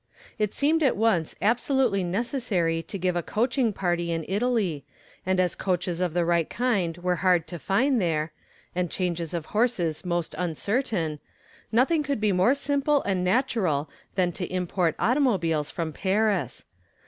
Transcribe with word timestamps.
It 0.39 0.51
seemed 0.51 0.81
at 0.81 0.97
once 0.97 1.35
absolutely 1.43 2.03
necessary 2.03 2.81
to 2.81 2.97
give 2.97 3.15
a 3.15 3.21
coaching 3.21 3.71
party 3.71 4.11
in 4.11 4.25
Italy, 4.27 4.83
and 5.27 5.39
as 5.39 5.53
coaches 5.53 6.01
of 6.01 6.15
the 6.15 6.25
right 6.25 6.49
kind 6.49 6.97
were 6.97 7.17
hard 7.17 7.45
to 7.49 7.59
find 7.59 8.01
there, 8.01 8.31
and 8.73 8.89
changes 8.89 9.35
of 9.35 9.45
horses 9.53 10.03
most 10.03 10.33
uncertain, 10.39 11.19
nothing 11.71 12.01
could 12.01 12.19
be 12.19 12.31
more 12.31 12.55
simple 12.55 13.03
and 13.03 13.23
natural 13.23 13.91
than 14.15 14.31
to 14.31 14.51
import 14.51 14.95
automobiles 14.97 15.69
from 15.69 15.93
Paris. 15.93 16.65